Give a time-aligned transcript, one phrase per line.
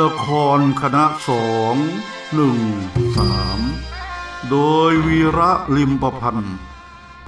[0.00, 0.26] ละค
[0.58, 1.76] รคณะสอง
[2.34, 2.58] หนึ่ง
[3.16, 3.60] สาม
[4.50, 4.58] โด
[4.90, 6.56] ยวีระลิมประพันธ์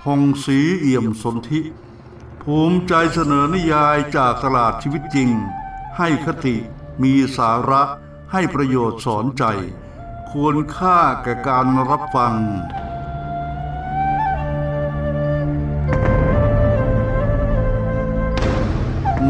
[0.02, 1.61] พงศรีเอี่ยมสนธิ
[2.42, 5.30] ภูมิใจเสนอนิยายจากตลาดชีวิตจริง
[5.98, 6.56] ให้คติ
[7.02, 7.82] มีสาระ
[8.32, 9.45] ให้ประโยชน์สอนใจ
[10.30, 12.34] ควรค่าแก่การรับฟัง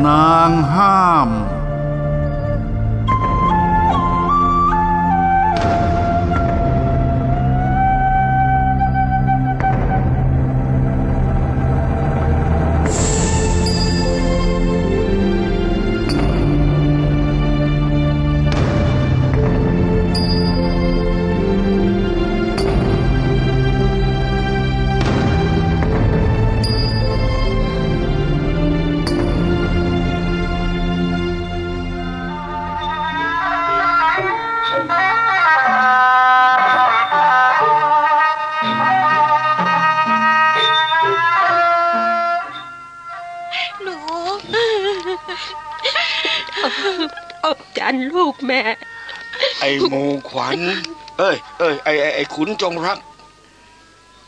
[0.07, 1.30] นางห้าม
[49.85, 50.61] ไอ้หมูขวัญ
[51.19, 52.99] เอ้ยเอ้ยไอ้ไอ้ไอ้ขุนจงรัก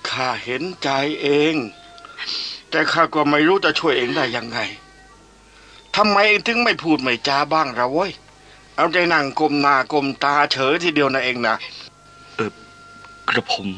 [0.08, 0.88] ข้าเห็นใจ
[1.22, 1.54] เอง
[2.70, 4.58] แต่ข้าก็ไม่รู้จะช่วยเองได้ยังไง
[5.96, 8.12] ทำไมเองถึงไม่พูดไม่จาบ้างเราเว้ย
[8.76, 11.56] เอาใจนั่งกลมหน้ากลมตาเฉยทีเดียวนะเองนะ
[13.28, 13.68] กระผม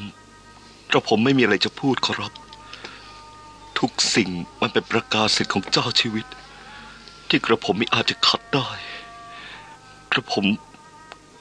[0.91, 2.33] กระผมไม่มีอะไรจะพูดขอรับ
[3.79, 6.27] ทุกสิ่งมันเป็นประกาศสิทธิ์ของเจ้าชีวิต
[7.29, 8.69] ที่กระผมไม่อาจจะขัดได้
[10.13, 10.45] กระผม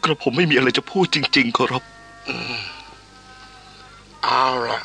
[0.08, 1.84] กระผมไม่มีอะไรจะพูดจริงๆขอรับ
[4.26, 4.82] เอาล่ะ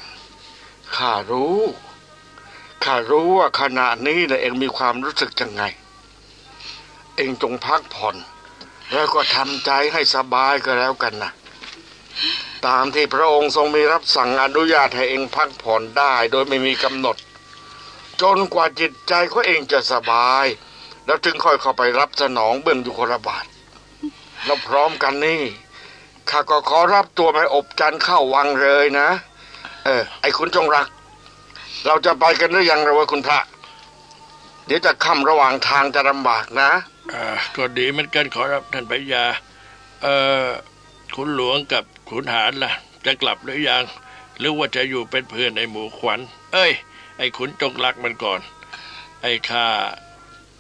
[0.97, 1.59] ข้ารู้
[2.85, 5.63] ข้ารู้ว่าขณะนี้นะเองมีความรู้สึกยังไง
[7.17, 8.17] เองจงพักผ่อน
[8.93, 11.33] แล้วก็ทำใจให้สบายก็แล้วกันนะ
[12.67, 17.17] ตามที่พระองค์ทรงมีรับสั่งอนุญาตให้เองพักผ่อนได้ โดยไม่มีกำหนด
[18.23, 20.47] จนกว่าจิตใจของเองจะสบาย
[21.07, 23.45] แล้วจึงค่อยเข้าไปรับสนองเบื้องยุคลบาท
[24.45, 25.43] แล้วพร้อมกันนี่
[26.31, 29.09] ข้าก็ขอรับตัวไปอบจันเข้าวังเลยนะ
[29.85, 30.87] เออ ไอ้คุณจงรัก
[31.87, 33.39] เราจะไปกันหรือยังเราว่าคุณพระ
[34.67, 36.71] เดี๋ยวจะค่ำระหว่างทางจะลำบากนะ
[37.15, 37.25] อ่า
[37.57, 39.25] ก็ดีเหมือนกันขอรับท่านพญา
[40.03, 40.15] เอ่
[40.47, 40.49] อ
[41.15, 42.73] ขุนหลวงกับขุนหารล่ะ
[43.07, 43.85] จะกลับหรือยัง
[44.39, 46.21] หรือว่าจะอยู่เป็นเพื่อนไอ้หมูขวัญ
[46.53, 46.73] เอ้ย
[47.19, 48.41] ไอ้ขุนจงรักมันก่อน
[49.23, 49.67] ไอ้ข้า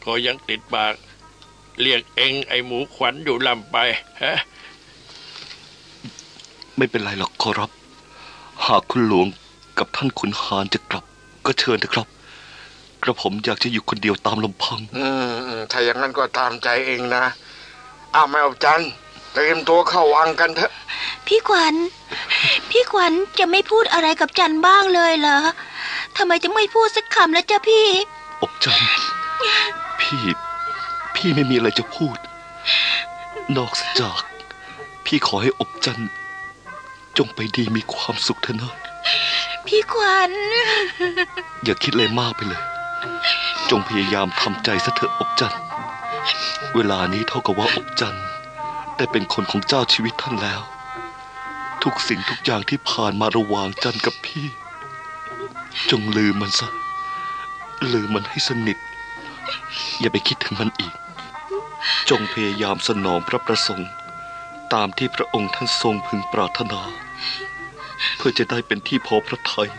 [0.04, 0.94] ก็ยังติดปาก
[1.80, 3.76] เรียกเองไอ้หมูขวัญอยู่ลำไป
[4.22, 4.36] ฮะ
[6.76, 7.70] ไม่เป็นไรหรอกขอรับ
[8.66, 9.26] หากคุณหลวง
[9.78, 11.04] กับท่านขุนหารจะกลับ
[11.46, 12.06] ก็เชิญเถอะครับ
[13.02, 17.24] กระผมอยากจะอยู่คนเดียวตามลำพัง อืมอืมถ้าอย่างนั้นก็ตามใจเองนะ
[18.14, 18.90] อ้าวแม่อบจันทร์
[19.32, 20.72] เตรียมตัวเข้าวังกันเถอะ
[21.26, 21.74] พี่ขวัญ
[22.70, 25.38] พี่ขวัญจะไม่พูดอะไรกับจันบ้างเลยเหรอ
[26.16, 27.86] ทำไมจะไม่พูดสักคำแล้วจ้ะพี่
[28.42, 28.88] อบจันทร์
[30.00, 30.22] พี่
[31.26, 32.16] พี่ไม่มีอะไรจะพูด
[33.56, 34.20] นอกจาก
[35.04, 36.10] พี่ขอให้อบจันทร์
[37.18, 38.74] จงไปดีมีความสุขเถอะนะ
[39.66, 40.32] พี่ขวัญ
[41.64, 42.62] อย่าคิดอะไรมากไปเลย
[43.70, 45.60] จงพยายามทำใจซะเถอะอบจันทร์
[46.74, 48.24] เวลานี้เท่ากับว่าอบจันทร์
[48.96, 50.60] ได้เป็นคนของเจ้าชีวิตท่านแล้ว
[51.82, 54.46] ทุกสิ่งทุกอย่างที่ผ่านมาระหว่างจันทร์กับพี่
[55.90, 56.68] จงลืมมันซะ
[57.92, 58.78] ลืมมันให้สนิท
[60.00, 60.94] อย่าไปคิดถึงมันอีก
[62.10, 63.90] จงพยายามสนองพระประสงค์
[64.74, 66.80] ตามที่พระองค์ท่านทรงพึงปรารถนา
[68.16, 69.70] เพื่อจะได้เป็นที่พอพระทัย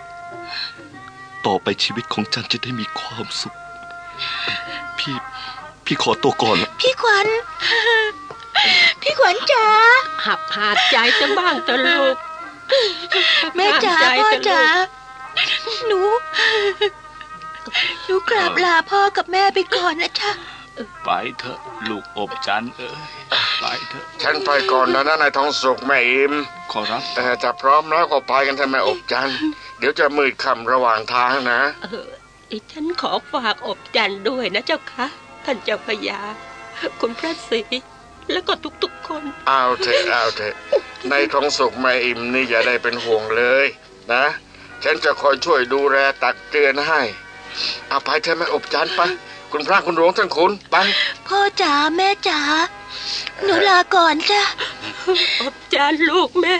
[1.45, 3.55] ต่อไปชีวิตของจันจะได้มีความสุข
[4.99, 5.15] พี่
[5.85, 7.27] พี่ขอตัวก่อนละพี่ขวัญ
[9.01, 9.67] พี่ขวัญจ๋า
[10.25, 12.15] หับหาดใจจะบ้างตะลูก
[13.55, 14.63] แม่จ๋าใจพ่อเถอะจ๋า
[15.91, 16.19] ลูก
[16.77, 16.87] หนู
[18.05, 20.31] หนูกราบลาพ่อกับแม่ไปก่อนนะจ๊ะ
[21.05, 21.09] ไป
[21.39, 21.59] เถอะ
[21.89, 22.97] ลูกอบจันทร์เอ้ย
[23.59, 26.33] ไปเถอะ ฉันไปก่อนนะนะนายทองสุกแม่อิม
[26.71, 29.37] ขอรับเออจะพร้อมแล้วก็ไปกันเถอะแม่อบจันทร์
[29.79, 32.09] เดี๋ยวจะมืดค่ำระหว่างทางนะเออ
[32.51, 35.07] ดิฉันขอฝากอบจันทร์ด้วยนะเจ้าค่ะ
[35.45, 36.19] ท่านเจ้าพญา
[36.99, 37.61] คุณพระศรี
[38.31, 38.53] แล้วก็
[38.83, 40.55] ทุกๆคน เอาเถอะเอาเถอะ
[41.09, 43.65] ในายทองสุกแม่อิมนี่อย่าได้เป็นห่วงเลย
[44.13, 44.25] นะ
[44.83, 47.01] ฉันจะคอยช่วยดูแลตักเตือนให้
[47.89, 49.01] เอาไปเถอะแม่อบจันทร์ไป
[49.55, 50.75] คุณพระคุณหลวงท่านคุณไป
[51.27, 52.39] พ่อจ๋าแม่จ๋า
[53.43, 54.43] หนูลาก่อนจ้ะ
[55.41, 56.55] อบจันทร์ลูกแม่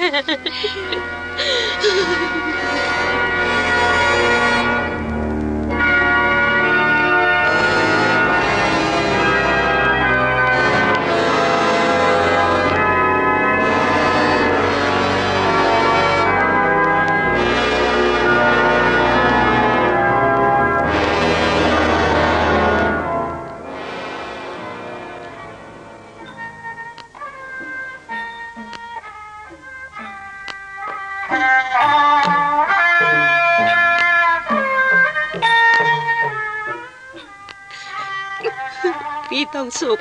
[39.80, 40.00] สุข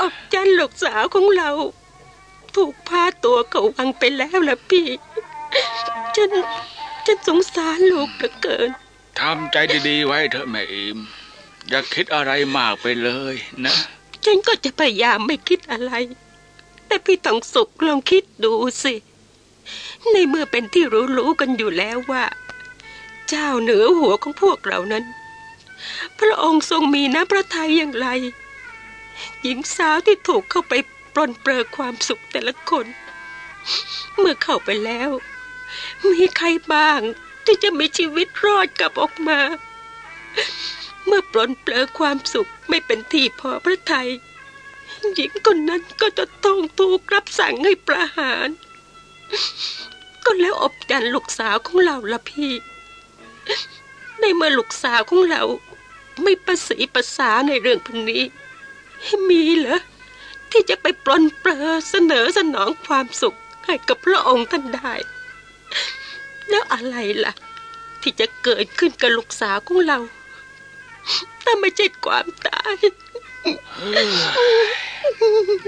[0.00, 1.50] อบจันลูกสาวของเรา
[2.56, 4.88] ถูกพาตัวเขาวังไปแล้วล่ะพี่
[6.16, 6.30] ฉัน
[7.06, 8.70] ฉันสงสารลูกเหลือเกิน
[9.20, 9.56] ทำใจ
[9.88, 10.98] ดีๆไว้เถอะแม่อิม
[11.68, 13.34] อย่าคิดอะไรมากไปเลย
[13.64, 13.74] นะ
[14.24, 15.92] ฉันก็จะพยายามไม่คิดอะไร
[16.86, 18.94] แต่พี่ต้องสุขลองคิดดูสิ
[20.10, 20.84] ในเมื่อเป็นที่
[21.16, 22.24] รู้ๆกันอยู่แล้วว่า
[23.28, 25.04] เจ้าเหนือหัวของพวกเรานั้น
[26.20, 28.08] พระองค์ทรงมีน้ำพระทัยอย่างไร
[29.42, 30.72] หญิงสาวที่ถูกเข้าไป
[31.14, 32.86] ปลนเปลือความสุขแต่ละคน
[34.18, 35.10] เมื่อเข้าไปแล้ว
[36.10, 37.00] มีใครบ้าง
[37.44, 39.40] ที่จะมีชีวิตรอดกลับออกมา
[41.06, 44.10] เมื่อปลนเปลือความสุขไม่เป็นที่พอพระทัย
[45.14, 48.48] หญิงคนนั้นก็จะต้องถูกรับสั่งให้ประหาร
[50.24, 52.52] ก็แล้วอบจันลูกสาวของเราละพี่
[54.20, 55.42] ในเมื่อลูกสาวของเรา
[56.22, 58.22] ไม่ประสีประสาในเรื่องพวกนี้
[59.28, 59.80] มีเหรอ
[60.50, 63.36] ที่จะไปปลนเปลือเสนอสนองความสุข
[63.66, 64.92] ให้กับพระองค์ท่านได้
[66.48, 67.32] แล้วอะไรล่ะ
[68.02, 69.98] ที่จะเกิดขึ้นกับลูกสาวของเรา
[71.42, 72.74] ถ้าไม่ใช่ความตาย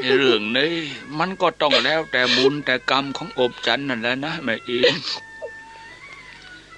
[0.02, 0.74] ในเรื่องนี้
[1.18, 4.96] มันก็ต้องแล้วแต่บุญแต่กรรมของอบจันนั่นแหละนะแม่เอิม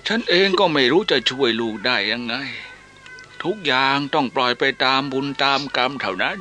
[0.07, 2.35] ฉันเองก็ไม่รู้จะช่วยลูกได้ยังไง
[3.45, 6.39] ทุกอย่างต้องปล่อยไปตามบุญตามกรรมเท่านั้น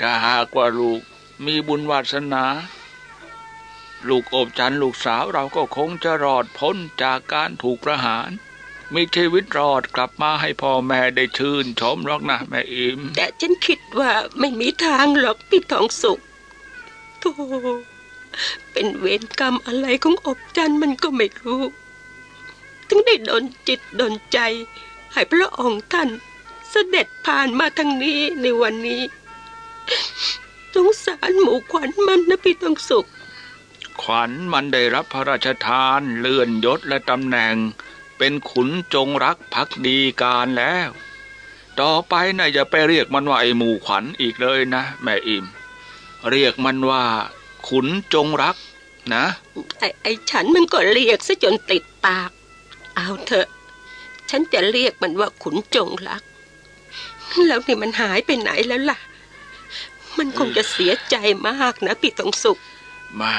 [0.00, 1.00] ถ้าหากว่าลูก
[1.46, 2.44] มีบุญวาสนา
[4.08, 8.30] ลูกอบจันลูกสาวเราก็คงจะรอดพ้นจากการถูกประหาร
[8.94, 16.20] มีชีวิตรอดกลับมาให้พ่อแม่ได้ชื่นชมหรอกนะแม่อิมแต่ฉันคิดว่าไม่มีทางหรอกพี่ทองสุข
[17.20, 17.30] โธ่
[18.72, 21.62] เป็นเวรกรรมอะไรของอบจันทร์มันก็ไม่รู้
[22.88, 24.38] ถึงได้โดนจิตโดนใจ
[25.14, 26.08] ให้พระองค์ท่าน
[26.70, 29.02] เสด็จผ่านมาทางนี้ในวันนี้
[30.74, 33.08] สงสารหมูขวัญมันนะพี่ทองสุข
[34.02, 37.54] ขวัญมันได้รับพระราชทานเลื่อนยศและตำแหน่ง
[38.18, 40.88] เป็นขุนจงรักภักดีการแล้ว
[41.80, 45.44] ต่อไปน่ะอย่าไปเรียกมันว่าไอ้หมู่ขวัญอีกเลยนะ แม่อิม
[46.30, 47.04] เรียกมันว่า
[47.68, 48.56] ขุนจงรัก
[49.14, 49.24] นะ
[49.78, 52.30] ไอ้ไอ้ฉันมันก็เรียกซะจนติดปาก
[52.96, 53.48] เอาเถอะ
[54.36, 56.22] ฉันจะเรียกมันว่าขุนจงรัก
[57.46, 58.98] แล้วนี่มันหายไปไหนแล้วล่ะ
[60.18, 61.16] มันคงจะเสียใจ
[61.48, 62.58] มากนะพี่ทองสุข
[63.16, 63.34] แม่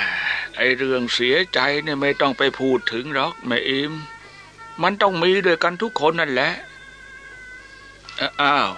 [0.56, 3.94] ไอเรื่องเสียใจเนี่ยไม่ต้องไปพูดถึงหรอกแม่อิม
[4.82, 6.52] มันต้องมีด้วยกันทุกคนนั่นแหละ
[8.18, 8.70] เอ้าอ้าว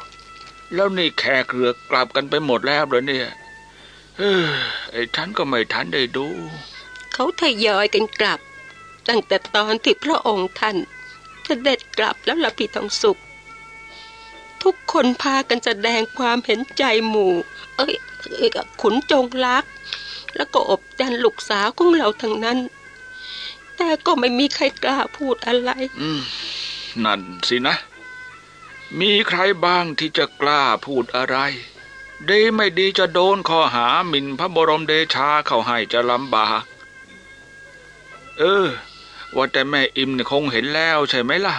[0.73, 3.27] แล้วนี่แขกเรือกลับกันไปหมดแล้วเหรอเนี่ย
[4.17, 4.45] เฮ้ย
[4.91, 6.27] ไอ้ฉันก็ไม่ทันได้ดู
[7.13, 8.39] เขาทยอยกันกลับ
[9.07, 10.77] ตั้งแต่ตอนที่พระองค์ท่าน
[11.47, 13.17] เสด็จกลับแล้วละพี่ทองสุข
[14.63, 17.33] ทุกคนพากันแสดงความเห็นใจหมู่
[17.77, 17.95] เอ้ย
[18.81, 19.65] ขุนจงรัก
[20.35, 22.57] แล้วก็อบจันลูกสาวของเราทั้งนั้น
[23.77, 25.71] แต่ก็ไม่มีใครกล้าพูดอะไร
[27.03, 27.75] นั่นสินะ
[28.99, 31.37] มีใครบ้างที่จะกล้าพูดอะไร
[32.29, 36.63] ดีไม่ดีจะโดนข้อหาหมิ่นพระบรมเดชาเข้าให้จะลำบาก
[38.39, 38.67] เออ
[39.35, 41.55] ว่าแต่แม่อิมเนี่ยคงเห็นแล้วใช่ไหมล่ะ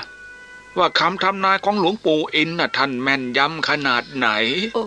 [0.78, 4.28] ว่าคำทำนายของหลวงปู่อินน่ะท่านแม่นยำขนาดไหน
[4.74, 4.84] โอ้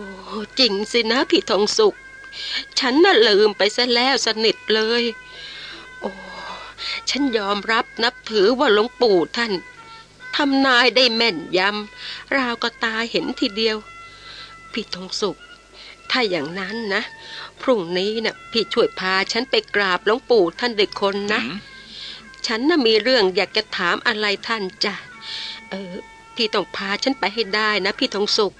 [0.58, 1.94] จริงสินะพี่ทองสุข
[2.78, 5.02] ฉันน่ะลืมไปซะแล้วสนิทเลย
[6.00, 6.10] โอ้
[7.10, 9.52] ฉันยอมรับนับถือว่าหลวงปู่ท่าน
[10.36, 13.76] ทำนายได้แม่นยำราวก็ตาเห็นทีเดียว
[14.72, 15.36] พี่ทองสุข
[16.10, 17.02] ถ้าอย่างนั้นนะ
[17.62, 21.71] พรุ่งนี้นะ่ะพี่ช่วยพาฉันไปกราบหลวงปู่ท่านเด็กคนนะหืม
[22.46, 24.94] ฉันน่ะมีเรื่องอยากจะถามอะไรท่านจ้ะ
[25.70, 25.92] เออ
[26.36, 28.52] พี่ต้องพาฉันไปให้ได้นะพี่ทองสุข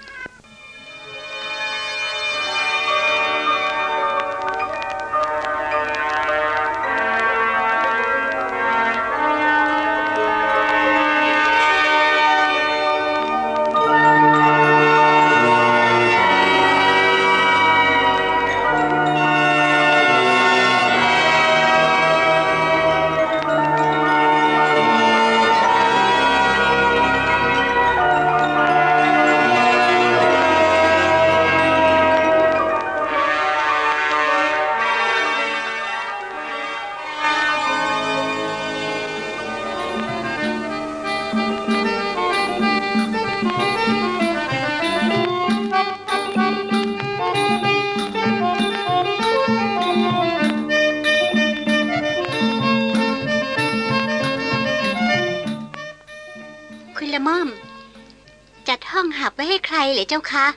[60.12, 60.48] เหรือเจ้าคะ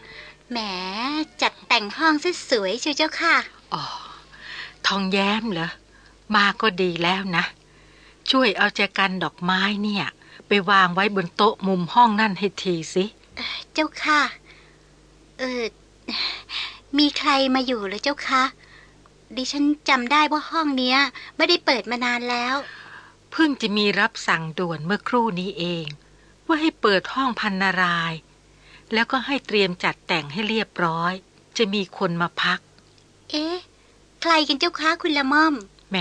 [0.52, 0.58] แหม
[1.42, 3.36] จัดแต่งห้องซะสวยเชียวเจ้าค่ะ
[3.74, 3.84] อ๋อ
[4.88, 5.70] ทองแย้มเหรอ
[6.36, 7.46] มาก็ดีแล้วนะ
[8.30, 10.06] ช่วยเอาแจกันดอกไม้เนี่ย
[10.48, 13.06] ไปวางไว้บนโต๊ะมุมห้องนั่นให้ทีสิ
[13.74, 14.22] เจ้าค่ะ
[15.40, 15.64] เออ
[16.98, 18.44] มีใครมาอยู่เหรือเจ้าคะ
[19.36, 20.98] ดิฉันจำได้ว่าห้องเนี้ย
[21.38, 22.56] ไม่ได้เปิดมานานแล้ว
[23.32, 25.86] เพิ่งจะมีรับสั่งด่วนเมื่อครู่นี้เอง
[26.46, 28.20] ว่าให้เปิดห้องพันนารายณ์
[28.96, 31.14] แล้วก็ให้เตรียมจัดแต่งให้เรียบร้อย
[31.58, 32.60] จะมีคนมาพัก
[33.30, 33.58] เอ๊ะ
[34.22, 35.56] ใครกันเจ้าคะคุณละม่อม
[35.90, 35.98] แหม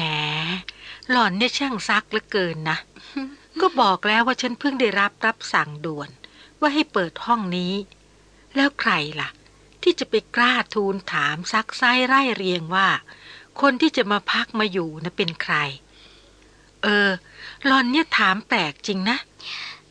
[1.11, 2.79] หล่อนเนี่ยช่างซักเหลือเกินนะ
[3.61, 6.11] ก็บอกแล้วว่าฉันเพิ่งได้รับรับสั่งด่วน
[6.61, 7.75] ว่าให้เปิดห้องนี้
[8.57, 9.29] แล้วใครล่ะ
[9.83, 12.89] ที่จะไปกล้าทูลถามซักไซ้ไร่เรียงว่า
[13.61, 15.55] คนที่จะมาพักมาอยู่นะเป็นใคร
[16.83, 17.09] เออ
[17.65, 19.19] หลอนเนี่ยถามแปลกจริงนะ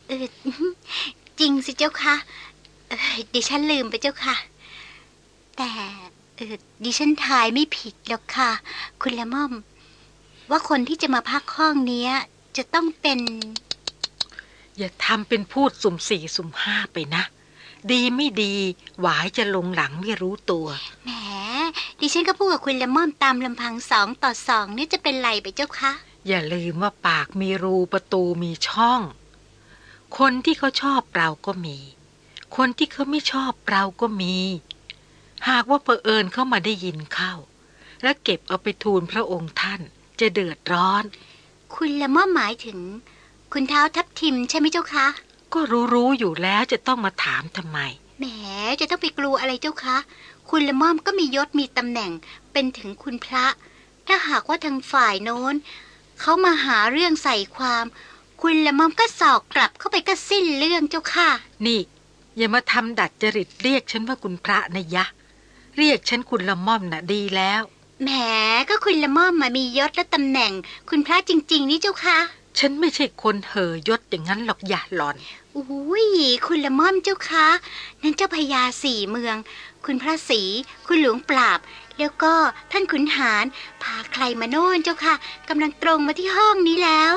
[0.06, 0.26] เออ
[1.40, 2.53] จริงสิเจ้าค่ะเออ
[3.34, 4.36] ดิฉันลืมไปเจ้าค่ะ
[5.56, 5.70] แต่
[6.36, 8.50] เออดิฉันทายไม่ผิดหรอกค่ะ
[9.02, 9.52] คุณละม่อม
[10.50, 12.12] ว่าคนที่จะมาพักห้องเนี้ย
[12.56, 13.20] จะต้องเป็น
[14.78, 17.22] อย่าทำเป็นพูดสุ่มสี่สุ่มห้าไปนะ
[17.90, 18.54] ดีไม่ดี
[19.00, 20.66] หวายจะลงหลังไม่รู้ตัว
[21.04, 21.10] แหม
[22.00, 25.92] ดิฉันก็พูดกับคุณละม่อมตามลำพังสองต่อสองนี่จะเป็นไรไปเจ้าคะ
[26.28, 29.00] อย่าลืมว่าปากมีรูประตูมีช่อง
[30.18, 31.78] คนที่เขาชอบเราก็มี
[32.56, 34.36] คนที่เขาไม่ชอบเราก็มี
[35.48, 37.34] หากว่าเผอิญเข้ามาได้ยินเข้า
[38.02, 39.80] และเก็บเอาไปทูลพระองค์ท่าน
[40.20, 41.04] จะเดือดร้อน
[41.74, 42.78] คุณละม่อมหมายถึง
[43.52, 45.06] คุณเท้าทับทิมใช่ไหมเจ้าคะ
[45.52, 45.60] ก็
[45.92, 47.78] รู้ๆอยู่แล้วจะต้องมาถามทำไม
[48.18, 48.24] แหม
[48.80, 49.96] จะต้องไปกลัวอะไรเจ้าคะ
[50.50, 52.10] คุณละม่อมก็มียศมีตำแหน่ง
[52.52, 53.46] เป็นถึงคุณพระ
[54.06, 55.54] ถ้าหากว่าทางฝ่ายโน้น
[56.20, 57.84] เขามาหาเรื่องใส่ความ
[58.42, 61.30] คุณละม่อมก็สอกกลับเข้าไปก็สิ้นเรื่องเจ้าค่ะ
[61.66, 61.80] นี่
[62.36, 65.04] อย่ามาทำดัดจริตเรียกฉันว่าคุณพระนะยะ
[65.76, 67.62] เรียกฉันคุณละม่อมน่ะดีแล้ว
[68.02, 68.10] แหม
[68.68, 70.52] ก็คุณละม่อมมามียศและตำแหน่ง
[70.88, 72.18] คุณพระจริง ๆ นี่เจ้าค่ะ
[72.58, 75.16] ฉันไม่ใช่คนเห่อยศอย่างนั้นหรอกอย่าหลอน
[75.56, 76.06] อุ้ย
[76.46, 77.46] คุณละม่อมเจ้าคะ
[78.02, 79.36] นั่นเจ้าพญาสี่เมือง
[79.84, 80.42] คุณพระศรี
[80.86, 81.60] คุณหลวงปราบ
[81.98, 82.32] แล้วก็
[82.72, 83.44] ท่านขุนหาร
[83.82, 85.14] พาใครมาโน่นเจ้าค่ะ
[85.48, 87.14] กำลังตรงมาที่ห้องนี้แล้ว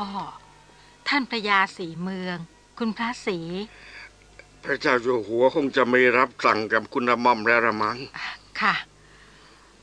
[0.00, 0.10] อ้อ
[1.08, 2.36] ท่านพระยาสีเมือง
[2.78, 3.38] คุณพระศรี
[4.64, 7.98] พระเจ้าอยู่หัวคงจะไม่รับสั่งกับคุณละม่อมแล้วละมั้ง
[8.60, 8.74] ค่ะ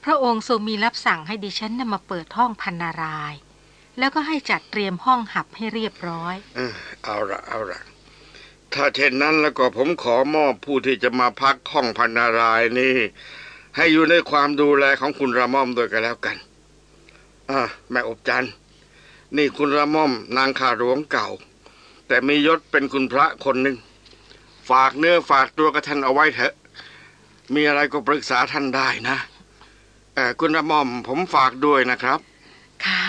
[0.04, 3.40] พระองค์ทรงมีรับสั่งให้ดิฉันนำมาเปิดห้องพันนารายณ์
[3.98, 7.82] แล้วก็ให้จัดเตรียมห้องหับให้เรียบร้อยเออเอาละเอาละ
[8.74, 12.96] ถ้าเช่นนั้นแล้วก็ผมขอมอบผู้ที่จะมาพักห้องพันนารายณ์นี่
[13.76, 16.38] ให้อยู่ในความดูแลของคุณระม่อมด้วยกันแล้วกัน
[17.50, 18.54] อ่าแม่อบจันทร์
[19.38, 21.28] นี่คุณระม่อมนางข้าหลวงเก่า
[22.08, 23.78] แต่มียศเป็นคุณพระคนหนึ่ง
[24.70, 26.54] ฝากเนื้อฝากตัวกับท่านเอาไว้เถอะ
[27.54, 29.18] มีอะไรก็ปรึกษาท่านได้นะ
[30.16, 32.20] เออคุณระม่อมผมฝากด้วยนะครับ
[32.86, 33.04] ค่ะ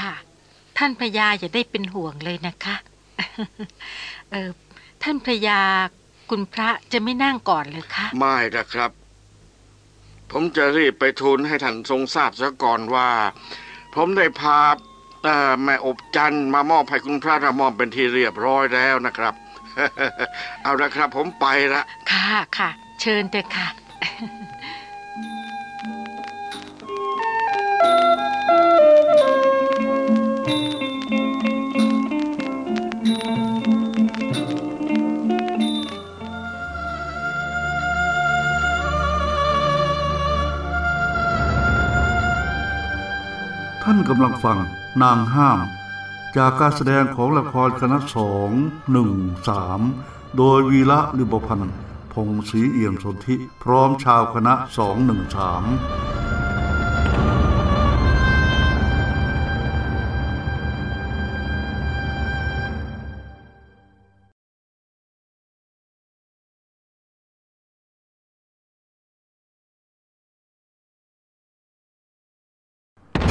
[0.79, 2.77] ท่านพระยาอย่าได้เป็นห่วงเลยนะคะ
[4.31, 4.51] เออ
[5.03, 5.61] ท่านพระยา
[6.31, 8.91] คุณพระจะไม่นั่งก่อนเลยคะไม่นะครับ
[10.31, 13.09] ผมจะรีบไปทูลให้ท่านทรงทราบซะก่อนว่า
[13.95, 14.86] ผมได้พาเอ่อ
[15.65, 19.35] แม่อบจันทร์มามอบให้คุณพระระมอมเป็นที่เรียบร้อยแล้วนะครับ
[20.63, 23.69] เอาละครับผมไปละ ค่ะค่ะ เชิญเถอะค่ะ
[43.89, 44.59] ท่านกำลังฟัง
[45.03, 45.61] นางห้าม
[46.37, 48.51] จากการแสดงของละครคณะสอง
[48.93, 49.11] หนึ่ง
[49.49, 49.81] สาม
[50.37, 51.79] โดยวีระลิบพันธ์
[52.13, 55.65] พงศรีเอี่ยมสนธิพร้อมชาวคณะสองหนึ่งสาม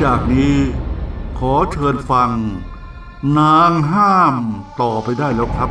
[0.03, 0.55] จากนี้
[1.39, 2.31] ขอเชิญฟัง
[3.37, 4.35] นางห้าม
[4.81, 5.69] ต่อไปได้แล้วครับ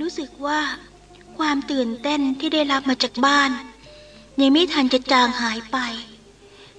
[0.00, 0.60] รู้สึกว่า
[1.38, 3.50] ความตื่นเต้นที่ได้รับมาจากบ้าน
[4.40, 5.78] ยังไม่ทันจะจางหายไป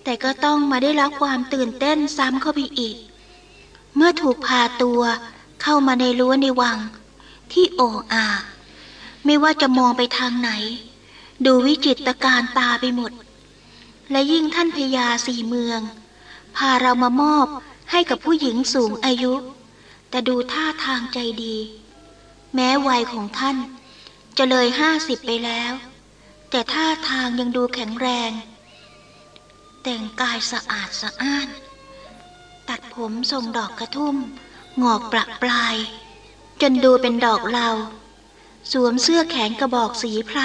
[0.03, 2.97] แต่ก็ต้องมาได้รับความตื่นเต้นซ้ำเข้าไปอีก
[3.95, 5.01] เมื่อถูกพาตัว
[5.61, 6.77] เข้ามาในรั้วในวัง
[7.53, 8.27] ที่โอ่อา
[9.25, 10.51] ไม่ว่าจะมองไปทางไหน
[11.45, 13.11] ดูวิจิตรการตาไปหมด
[14.11, 15.79] และยิ่งท่านพญาสี่เมือง
[16.55, 17.47] พาเรามามอบ
[17.91, 19.33] ให้กับผู้หญิงสูงอายุ
[20.09, 21.57] แต่ดูท่าทางใจดี
[22.55, 23.57] แม้วัยของท่าน
[24.37, 25.73] จะเลยห้าสิบไปแล้ว
[26.49, 28.31] แต่ท่าทางยังดูแข็งแรง
[29.83, 31.47] แต่งกายสะอาดสะอ้าน
[32.69, 34.15] ตัดผมทรงดอกกระทุ่ม
[34.81, 35.75] งอกประปลาย
[36.61, 37.69] จนดูเป็นดอกเหลา
[38.71, 40.39] สวมเสื้อแขนกระบอกสีไพร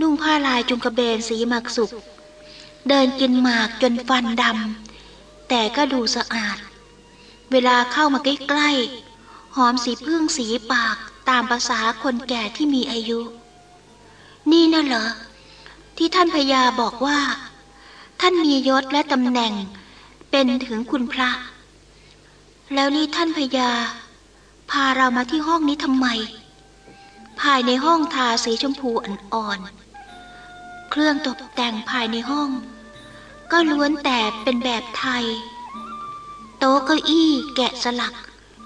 [0.00, 1.90] นุ่งผ้าลายจุงกระเบนสีหมักสุก
[2.88, 6.58] เดินกินหมากจนฟันดำแต่ก็ดูสะอาด
[7.52, 9.05] เวลาเข้ามาใกล้ๆ
[9.60, 10.96] หอมสีพึ่งสีปาก
[11.28, 13.20] ตามภาษาคนแก่ที่มีอายุ
[14.50, 15.08] นี่น่ะเหรอ
[15.96, 17.18] ที่ท่านพญาบอกว่า
[18.20, 19.52] ท่านมียศและตำแหน่ง
[20.30, 21.30] เป็นถึงคุณพระ
[22.74, 23.70] แล้วนี่ท่านพญา
[24.70, 26.06] พาเรามาที่ห้องนี้ทำไม
[27.40, 32.50] ภายในห้องทาสีชมพูอ่อนๆเครื่องตกแต่งภายในห้อง
[33.50, 35.24] ก็ล้วนแต่เป็นแบบไทย
[36.58, 38.14] โต๊ะเก้าอี้แกะสลัก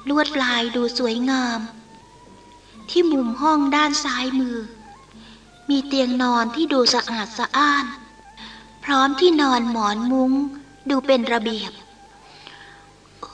[0.09, 1.61] ลวดลายดูสวยงาม
[2.91, 4.59] ที่มุมห้องด้านซ้ายมือ
[5.69, 7.85] มีเตียงนอนที่ดูสะอาดสะอ้าน
[8.85, 10.33] พร้อมที่นอนหมอนมุ้ง
[10.91, 11.73] ดูเป็นระเบียบ
[13.21, 13.33] โอ้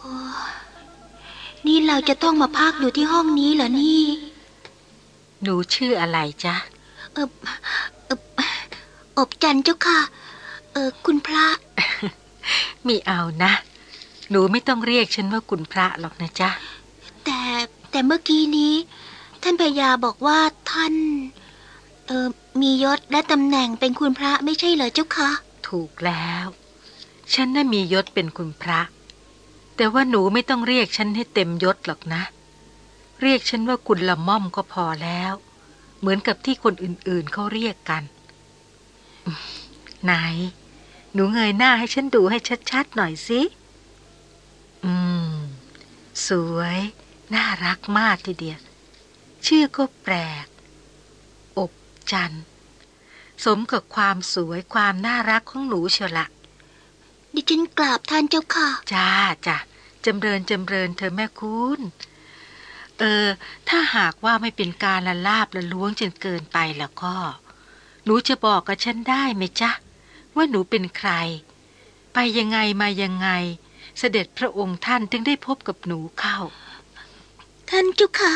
[1.67, 4.03] นี่เราจะต้องมาพักอยู่ที่ห้องนี้เหรอนี่
[5.43, 6.57] หนูชื่ออะไรจ๊ะ
[7.13, 7.29] เออ
[8.07, 8.21] เออ
[9.19, 10.01] อบจันทร์เจ้าค่ะ
[10.73, 11.47] เออคุณพระ
[12.87, 13.53] มีเอานะ
[14.31, 16.51] หนูไม่ต้องเรียกฉันว่าคุณพระหรอกนะจ๊ะ
[17.25, 17.41] แต่
[17.91, 18.75] แต่เมื่อกี้นี้
[19.43, 20.39] ท่านพญาบอกว่า
[20.71, 20.95] ท่าน
[22.07, 22.27] เออ
[22.61, 25.31] มียศและตำแหน่งเป็นคุณพระไม่ใช่เหรอเจ้าคะ
[25.69, 26.47] ถูกแล้ว
[27.35, 28.81] ฉันน่ะมียศเป็นคุณพระ
[29.77, 32.23] แต่ว่าหนูไม่ต้องเรียกฉันให้เต็มยศหรอกนะ
[33.23, 35.33] เรียกฉันว่าคุณละม่อมก็พอแล้ว
[36.01, 38.03] เหมือนกับที่คนอื่นๆเขาเรียกกัน
[39.25, 39.39] อืม
[40.05, 40.15] ไหน
[41.15, 42.39] หนูเงยหน้าให้ฉันดูให้
[42.71, 43.41] ชัดๆหน่อยสิ
[44.85, 44.95] อื
[45.29, 45.33] ม
[46.29, 46.79] สวย
[47.35, 48.61] น่ารักมากทีเดียว
[49.47, 50.47] ชื่อก็แปลก
[51.59, 51.73] อบ
[52.13, 52.45] จันทร์
[53.45, 56.27] สมกับความสวยความน่ารักของหนูเชียวละ
[57.35, 59.11] ดิฉันกราบท่านเจ้าค่ะ จ้า
[59.47, 59.59] จ้ะ
[60.05, 61.81] จำเริญจำเริญเธอแม่คุณ
[62.99, 63.27] เออ
[63.69, 67.15] ถ้าหากว่าไม่เป็นการละลาบละล้วงจนเกินไปแล้วก็
[68.05, 69.71] หนูจะบอกกับฉันได้ไหมจ๊ะ
[70.35, 71.11] ว่าหนูเป็นใคร
[72.13, 73.29] ไปยังไงมายังไง
[73.99, 76.39] เสด็จพระองค์ท่านถึงได้พบกับหนูเข้า
[77.71, 78.35] ท่านเจ้าค่ะ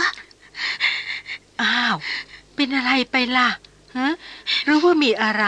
[1.62, 1.96] อ้าว
[2.54, 3.48] เป็นอะไรไปล่ะ
[3.96, 4.12] ฮะ
[4.64, 5.46] หรือว่ามีอะไร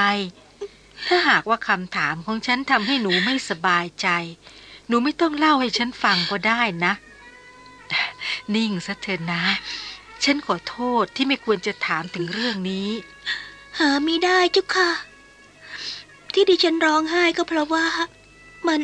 [1.06, 4.08] ถ้าหากว่าคำถามของฉันทำให้หนูไม่สบายใจ
[4.88, 6.92] หนูไม่ต้องเล่าให้ฉันฟังก็ได้นะ
[8.54, 9.42] นิ่งซะเถอะนะ
[10.24, 12.88] ฉันขอโทษที่ไม่ควรจะถามถึงเรื่องนี้
[13.78, 14.90] หาไม่ได้เจ้าค่ะ
[16.32, 17.86] ที่ดิฉันร้องไห้ก็เพราะว่า
[18.68, 18.80] มัน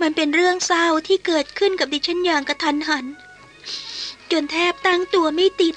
[0.00, 3.04] มันเป็นเรื่องเศร้าที่เกิดขึ้นกับดิฉันอย่างกระทันหัน
[4.32, 5.74] จนแทบตั้งตัวไม่ติด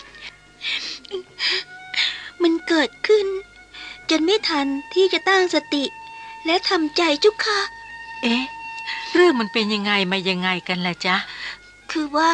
[2.41, 3.27] มันเกิดขึ้น
[4.09, 5.83] จนไม่ทันที่จะตั้งสติ
[6.45, 7.59] และทำใจเจุกค่ะ
[8.21, 8.43] เอ๊ะ
[9.13, 11.15] เรื่องมันเป็นยังไงมายังไงกันล่ะจ๊ะ
[11.91, 12.31] คือว่า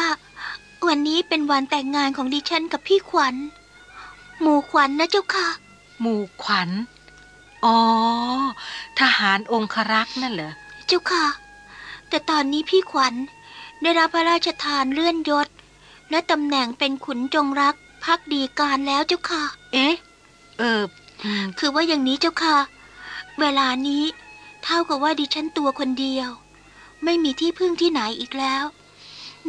[0.88, 3.34] วันนี้เป็นวันแต่งงานของดิฉันกับพี่ขวัญ
[4.40, 5.48] หมู่ขวัญนะเจ้าค่ะ
[6.00, 6.70] หมู่ขวัญ
[7.64, 7.78] อ๋อ
[8.98, 10.52] ทหารองครักษ์นั่นเหรอ
[10.86, 11.24] เจ้าค่ะ
[12.08, 13.14] แต่ตอนนี้พี่ขวัญ
[13.82, 15.48] ได้รับพระราชทานเลื่อนยศ
[16.10, 19.94] และตำแหน่งเป็นขุนจงรักพักดีการแล้วเจ้าค่ะ เอ๊ะ
[20.58, 20.82] เออ
[21.24, 22.56] อืมคือว่าอย่างนี้เจ้าค่ะ
[23.40, 24.04] เวลานี้
[24.64, 26.28] เท่ากับว่าดิฉันตัวคนเดียว
[27.04, 28.64] ไม่มีที่พึ่งที่ไหนอีกแล้ว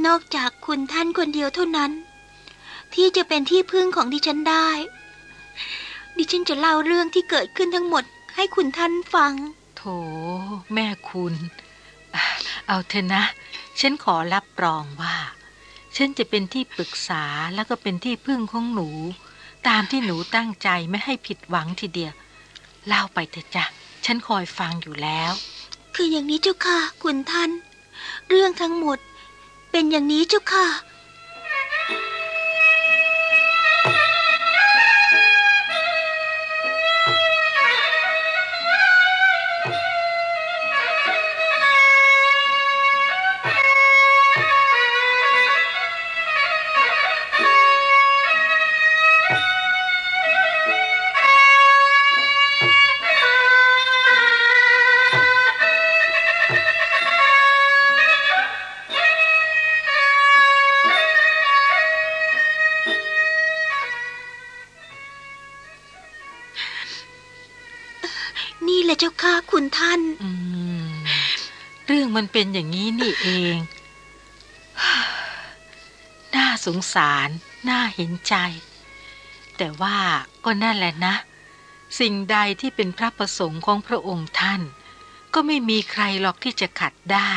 [0.06, 1.91] นอกจากคุณท่านคนเดียวเท่านั้น
[2.93, 4.67] ที่จะเป็นที่พึ่งของดิฉันได้
[6.17, 8.04] ดิฉันจะเล่าเรื่องที่เกิดขึ้นทั้งหมด
[8.36, 9.34] ให้คุณท่านฟัง
[9.78, 9.84] โถ
[10.74, 11.68] แม่คุณอะ
[12.67, 13.24] เอาเถอะนะ
[13.80, 15.15] ฉันขอรับรองว่า
[15.95, 17.24] ฉันจะเป็นที่ปรึกษา
[17.56, 18.89] แล้วก็เป็นที่พึ่งของหนู
[19.67, 22.13] ตามที่หนูตั้งใจไม่ให้ผิดหวังทีเดียว
[22.88, 23.65] เล่าไปเถอะจ้ะ
[24.06, 25.32] ฉันคอยฟังอยู่แล้ว
[25.95, 27.52] คืออย่างนี้เจ้าค่ะคุณท่าน
[28.30, 29.00] เรื่องทั้งหมด
[29.72, 30.67] เป็นอย่างนี้เจ้าค่ะ
[72.39, 73.58] เรื่องมันเป็นอย่างนี้นี่เอง
[76.36, 77.30] น่าสงสาร
[77.69, 78.36] น่าเห็นใจ
[79.58, 79.97] แต่ว่า
[80.45, 81.15] ก็นั่นแหละนะ
[81.99, 84.62] สิ่งใดที่เป็นพระประสงค์ของพระองค์ท่าน
[85.34, 87.34] ก็ไม่มีใครหรอกที่จะขัดได้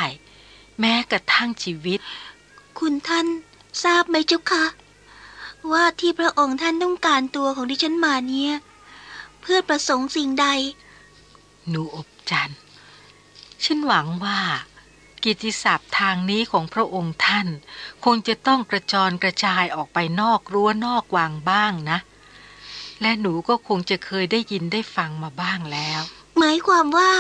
[0.81, 2.01] แม้กระทั่งชีวิต
[2.79, 3.27] คุณท่าน
[3.85, 4.65] ทราบไหมเจ้าค่ะ
[5.73, 8.53] ว่าที่พระองค์ท่านต้องการตัวของดิฉันมาเนี่ย
[9.41, 10.47] เพื่อประสงค์สิ่งใด
[11.69, 12.59] หนูอบจันทร์
[13.65, 14.41] ฉันหวังว่า
[15.25, 17.49] กิตติศัพท์ทางนี้ของพระองค์ท่าน
[18.05, 21.99] คงจะต้องกระจรกระจายออกไปนอกรั้วนอกวังบ้างนะ
[23.03, 26.01] และหนูก็คงจะเคยได้ยินได้ฟังมาบ้างแล้ว
[26.39, 27.11] หมายความว่า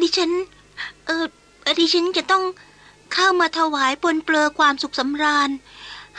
[0.00, 0.32] ดิฉัน
[1.06, 1.24] เออ
[1.80, 2.44] ดิฉันจะต้อง
[3.14, 5.50] เข้ามาถวายปนเปลือความสุขสำราญ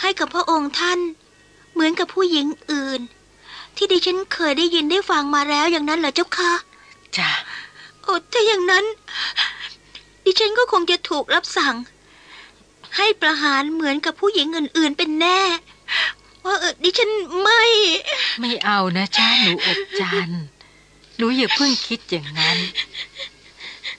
[0.01, 0.99] ให้กับพระองค์ท่าน
[1.73, 3.01] เหมือนกับผู้หญิงอื่น
[3.75, 6.53] ที่ดิฉันเคยได้ยินได้ฟังมาแล้วอย่างนั้นเหรอเจ้าค่ะ
[7.17, 7.29] จ้ะ
[8.03, 8.85] โอ้ถ้าอย่างนั้น
[10.25, 11.75] ดิฉันก็คงจะถูกรับสั่ง
[12.97, 15.41] ให้ประหารเหมือนกับผู้หญิงอื่น ๆ เป็นแน่
[16.45, 17.11] ว่าเออดิฉัน
[17.41, 17.63] ไม่
[18.39, 20.43] ไม่เอานะจ้าหนูอบจันทร์
[21.17, 22.57] หนูอย่าเพิ่งคิดอย่างนั้น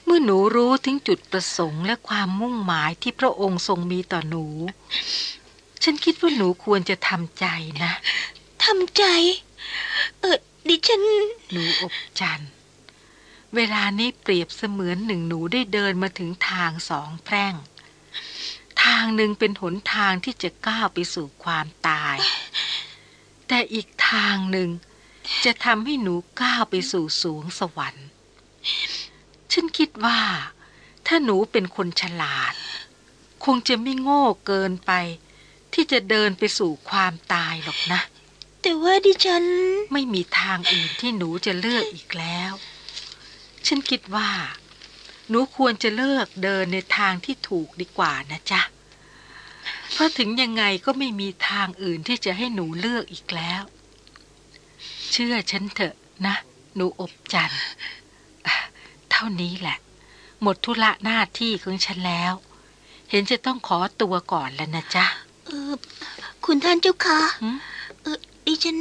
[0.05, 4.45] เมื่อหนูรู้ถึงจุดประสงค์และความมุ่งหมายที่พระองค์ทรงมีต่อหนู
[5.83, 7.45] ฉันคิดว่าหนูควรจะทำใจ
[7.83, 7.91] นะ
[8.63, 9.03] ทำใจ
[10.19, 10.37] เออ
[10.67, 11.03] ดิฉัน
[11.51, 12.49] หนูอบจันทร์
[13.57, 17.53] เวลานี้เปรียบเสมือนหนึ่งหนูได้เดินมาถึงทางสองแพร่ง
[18.83, 22.17] ทางหนึ่งเป็นหนทางที่จะก้าวไปสู่ความตาย
[23.47, 24.69] แต่อีกทางหนึ่ง
[25.45, 28.07] จะทำให้หนูก้าวไปสู่สูงสวรรค์
[29.51, 30.19] ฉันคิดว่า
[31.07, 32.53] ถ้าหนูเป็นคนฉลาด
[33.45, 34.91] คงจะไม่โง่เกินไป
[35.73, 38.01] ที่จะเดินไปสู่ความตายหรอกนะ
[38.61, 39.43] แต่ว่าดิฉัน
[39.93, 42.53] ไม่มีทางอื่นที่หนูจะเลือกอีกแล้ว
[43.67, 44.29] ฉันคิดว่า
[45.29, 48.61] หนูควรจะเลือกเดินในทางที่ถูกดีกว่านะจ๊ะ
[49.93, 53.61] เพราะถึงยังไงก็ไม่มีทางอื่นที่จะให้หนูเลือกอีกแล้ว
[55.11, 55.95] เชื่อฉันเถอะ
[56.27, 56.35] นะ
[56.75, 57.63] หนูอบจันทร์
[58.47, 58.55] อะ
[59.11, 59.77] เท่านี้แหละ
[60.41, 62.33] หมดธุระหน้าที่ของฉันแล้ว
[63.09, 65.05] เห็นจะต้องขอตัวก่อนแล้วนะจ๊ะ
[65.45, 65.73] เออ
[66.45, 67.57] คุณท่านเจ้าค่ะหืม
[68.01, 68.77] เออดิฉัน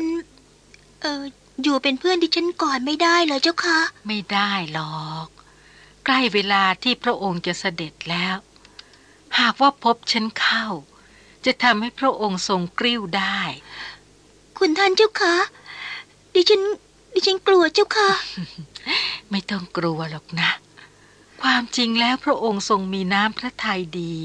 [1.00, 1.22] เออ
[1.62, 5.26] อยู่เป็นเพื่อนดิฉันก่อนไม่ได้เหรอเจ้าค่ะไม่ได้หรอก
[6.04, 8.36] ใกล้เวลาที่พระองค์จะเสด็จแล้ว
[9.38, 10.66] หากว่าพบฉันเข้า
[11.44, 13.40] จะทำให้พระองค์ทรงกริ้วได้
[14.58, 15.36] คุณท่านเจ้าค่ะ
[16.34, 16.62] ดิฉัน
[17.14, 18.10] ดิฉันกลัวเจ้าค่ะ
[19.30, 20.50] ไม่ต้องกลัวหรอกนะ
[21.42, 24.16] ความจริงแล้วพระองค์ทรงมีน้ำพระทัยดี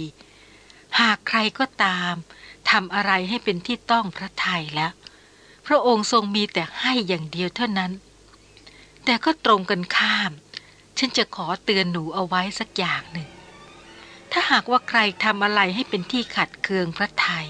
[0.99, 2.13] หากใครก็ตาม
[2.69, 4.91] ทำอะไรให้เป็นที่ต้องพระทัยแล้ว
[5.65, 7.91] พระองค์ทรงมีแต่ให้อย่างเดียวเท่านั้น
[9.05, 10.31] แต่ก็ตรงกันข้าม
[10.97, 13.29] ฉันจะขอเตือนหนูเอาไว้สักอย่างหนึ่ง
[14.31, 17.47] ถ้าหากว่าใครทำอะไรให้เป็นที่ขัดเคืองพระทัย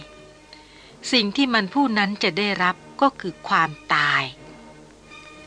[1.12, 4.24] สิ่งที่มันผู้นั้นจะได้รับก็คือความตาย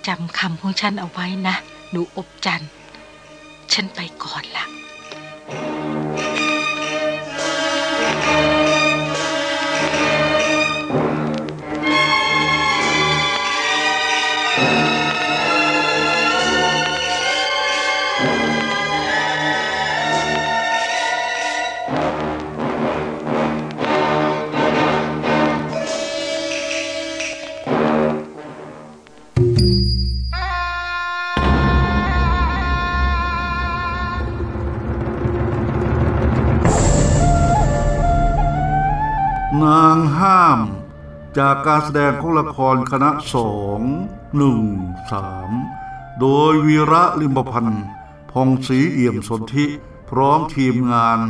[0.06, 1.56] จำคำของฉันเอาไว้นะ
[1.90, 2.64] หนูอบจัน
[3.72, 4.64] ฉันไปก่อนละ
[39.62, 40.60] นางห้าม
[41.38, 43.80] จากการแสดงของละครคณะสอง
[44.36, 44.60] หนึ่ง
[45.12, 45.50] สาม
[46.20, 47.84] โดยวีระลิมบพันธ์
[48.30, 49.66] พองศรีเอี่ยมสนธิ
[50.10, 51.20] พร้อมทีมงาน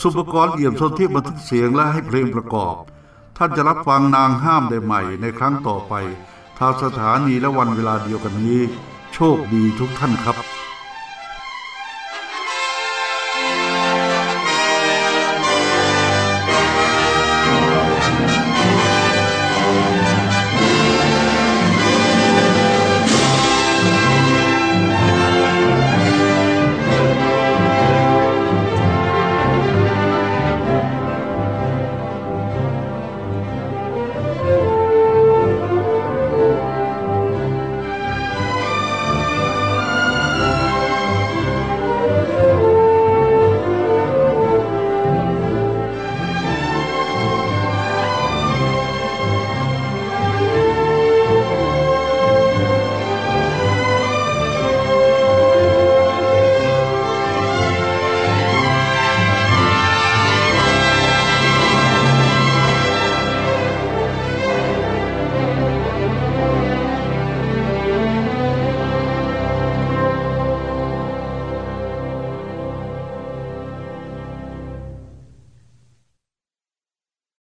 [0.00, 2.74] สุปกรณ์เอี่ยมสนธิบันทึกเสียงและให้เพลงประกอบ
[3.36, 5.94] ท่านจะรับฟังนางห้ามได้ใหม่ในครั้งต่อไป
[6.58, 8.62] ทางสถานีและวันเวลาเดียวกันนี้
[9.14, 10.36] โชคดีทุกท่านครับ